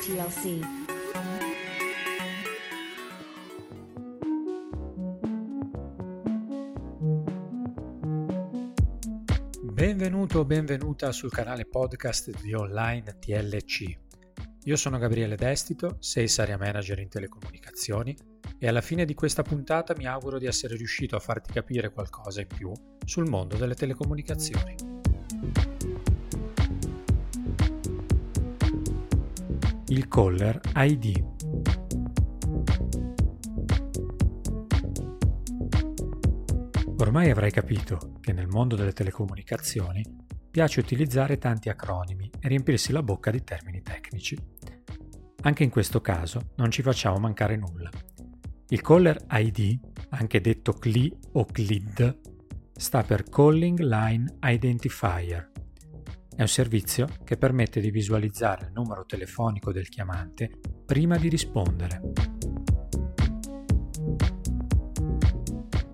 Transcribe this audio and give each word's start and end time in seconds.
TLC. 0.00 0.60
Benvenuto 9.60 10.38
o 10.38 10.44
benvenuta 10.46 11.12
sul 11.12 11.30
canale 11.30 11.66
podcast 11.66 12.30
di 12.40 12.54
Online 12.54 13.18
TLC. 13.18 13.98
Io 14.64 14.76
sono 14.76 14.96
Gabriele 14.96 15.36
Destito, 15.36 15.98
Sales 16.00 16.38
Area 16.38 16.56
Manager 16.56 16.98
in 16.98 17.10
telecomunicazioni 17.10 18.16
e 18.58 18.68
alla 18.68 18.80
fine 18.80 19.04
di 19.04 19.12
questa 19.12 19.42
puntata 19.42 19.94
mi 19.94 20.06
auguro 20.06 20.38
di 20.38 20.46
essere 20.46 20.76
riuscito 20.76 21.14
a 21.14 21.20
farti 21.20 21.52
capire 21.52 21.92
qualcosa 21.92 22.40
in 22.40 22.46
più 22.46 22.72
sul 23.04 23.28
mondo 23.28 23.56
delle 23.56 23.74
telecomunicazioni. 23.74 24.89
Il 29.90 30.06
Caller 30.06 30.60
ID 30.76 31.24
Ormai 36.98 37.30
avrai 37.30 37.50
capito 37.50 38.12
che 38.20 38.32
nel 38.32 38.46
mondo 38.46 38.76
delle 38.76 38.92
telecomunicazioni 38.92 40.04
piace 40.48 40.78
utilizzare 40.78 41.38
tanti 41.38 41.70
acronimi 41.70 42.30
e 42.38 42.46
riempirsi 42.46 42.92
la 42.92 43.02
bocca 43.02 43.32
di 43.32 43.42
termini 43.42 43.82
tecnici. 43.82 44.38
Anche 45.42 45.64
in 45.64 45.70
questo 45.70 46.00
caso 46.00 46.52
non 46.54 46.70
ci 46.70 46.82
facciamo 46.82 47.18
mancare 47.18 47.56
nulla. 47.56 47.90
Il 48.68 48.82
Caller 48.82 49.26
ID, 49.28 49.76
anche 50.10 50.40
detto 50.40 50.72
CLI 50.72 51.12
o 51.32 51.44
CLID, 51.46 52.20
sta 52.72 53.02
per 53.02 53.24
Calling 53.24 53.80
Line 53.80 54.36
Identifier. 54.40 55.49
È 56.40 56.44
un 56.44 56.48
servizio 56.48 57.06
che 57.22 57.36
permette 57.36 57.82
di 57.82 57.90
visualizzare 57.90 58.64
il 58.64 58.72
numero 58.72 59.04
telefonico 59.04 59.72
del 59.72 59.90
chiamante 59.90 60.50
prima 60.86 61.18
di 61.18 61.28
rispondere. 61.28 62.00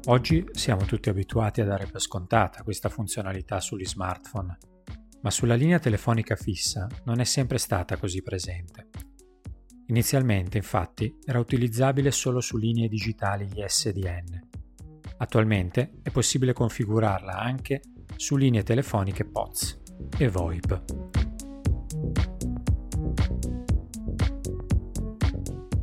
Oggi 0.04 0.46
siamo 0.52 0.84
tutti 0.84 1.08
abituati 1.08 1.62
a 1.62 1.64
dare 1.64 1.86
per 1.86 2.00
scontata 2.00 2.62
questa 2.62 2.88
funzionalità 2.88 3.58
sugli 3.58 3.84
smartphone, 3.84 4.56
ma 5.22 5.30
sulla 5.32 5.56
linea 5.56 5.80
telefonica 5.80 6.36
fissa 6.36 6.86
non 7.06 7.18
è 7.18 7.24
sempre 7.24 7.58
stata 7.58 7.96
così 7.96 8.22
presente. 8.22 8.90
Inizialmente, 9.86 10.58
infatti, 10.58 11.12
era 11.24 11.40
utilizzabile 11.40 12.12
solo 12.12 12.40
su 12.40 12.56
linee 12.56 12.86
digitali 12.86 13.50
ISDN. 13.52 14.48
Attualmente 15.16 15.98
è 16.02 16.10
possibile 16.12 16.52
configurarla 16.52 17.36
anche 17.36 17.80
su 18.14 18.36
linee 18.36 18.62
telefoniche 18.62 19.24
POTS 19.24 19.82
e 20.18 20.28
VoIP. 20.28 20.82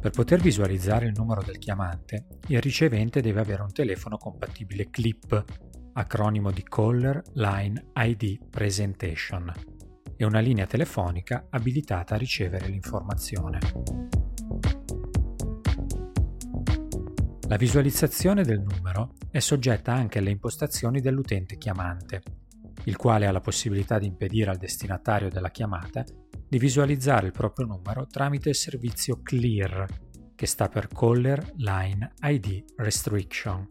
Per 0.03 0.11
poter 0.11 0.41
visualizzare 0.41 1.05
il 1.05 1.13
numero 1.15 1.41
del 1.41 1.57
chiamante, 1.57 2.25
il 2.47 2.59
ricevente 2.59 3.21
deve 3.21 3.39
avere 3.39 3.61
un 3.61 3.71
telefono 3.71 4.17
compatibile 4.17 4.89
CLIP, 4.89 5.45
acronimo 5.93 6.51
di 6.51 6.61
Caller 6.63 7.21
Line 7.33 7.91
ID 7.95 8.49
Presentation, 8.49 9.49
e 10.17 10.25
una 10.25 10.39
linea 10.39 10.65
telefonica 10.65 11.47
abilitata 11.49 12.15
a 12.15 12.17
ricevere 12.17 12.67
l'informazione. 12.67 13.59
La 17.47 17.55
visualizzazione 17.55 18.43
del 18.43 18.61
numero 18.61 19.13
è 19.29 19.39
soggetta 19.39 19.93
anche 19.93 20.19
alle 20.19 20.31
impostazioni 20.31 20.99
dell'utente 20.99 21.57
chiamante, 21.57 22.21
il 22.85 22.95
quale 22.95 23.25
ha 23.25 23.31
la 23.31 23.39
possibilità 23.39 23.99
di 23.99 24.07
impedire 24.07 24.49
al 24.49 24.57
destinatario 24.57 25.29
della 25.29 25.51
chiamata 25.51 26.03
di 26.47 26.57
visualizzare 26.57 27.27
il 27.27 27.31
proprio 27.31 27.65
numero 27.65 28.05
tramite 28.07 28.49
il 28.49 28.55
servizio 28.55 29.21
CLEAR, 29.23 29.85
che 30.35 30.45
sta 30.45 30.69
per 30.69 30.87
Caller 30.87 31.53
Line 31.55 32.13
ID 32.21 32.63
Restriction. 32.77 33.65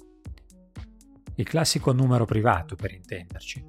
Il 1.36 1.48
classico 1.48 1.92
numero 1.92 2.24
privato 2.24 2.74
per 2.74 2.92
intenderci, 2.92 3.64